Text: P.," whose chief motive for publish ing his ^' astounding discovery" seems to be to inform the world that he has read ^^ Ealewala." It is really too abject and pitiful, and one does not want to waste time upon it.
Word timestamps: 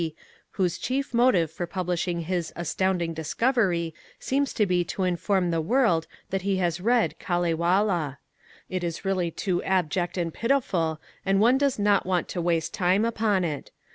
P.," 0.01 0.15
whose 0.53 0.79
chief 0.79 1.13
motive 1.13 1.51
for 1.51 1.67
publish 1.67 2.07
ing 2.07 2.21
his 2.21 2.49
^' 2.51 2.51
astounding 2.55 3.13
discovery" 3.13 3.93
seems 4.29 4.51
to 4.53 4.65
be 4.65 4.83
to 4.85 5.03
inform 5.03 5.51
the 5.51 5.61
world 5.61 6.07
that 6.31 6.41
he 6.41 6.57
has 6.57 6.81
read 6.81 7.13
^^ 7.19 7.23
Ealewala." 7.27 8.17
It 8.67 8.83
is 8.83 9.05
really 9.05 9.29
too 9.29 9.61
abject 9.61 10.17
and 10.17 10.33
pitiful, 10.33 10.99
and 11.23 11.39
one 11.39 11.59
does 11.59 11.77
not 11.77 12.07
want 12.07 12.27
to 12.29 12.41
waste 12.41 12.73
time 12.73 13.05
upon 13.05 13.43
it. 13.43 13.69